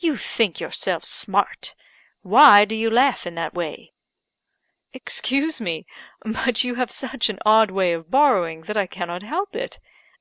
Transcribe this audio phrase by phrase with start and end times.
[0.00, 1.76] "You think yourselves smart!
[2.22, 3.92] Why do you laugh in that way?"
[4.92, 5.86] "Excuse me
[6.24, 9.78] but you have such an odd way of borrowing that I cannot help it.